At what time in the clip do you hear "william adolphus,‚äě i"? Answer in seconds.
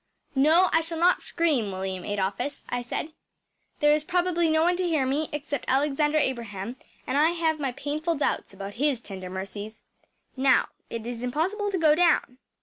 1.71-2.81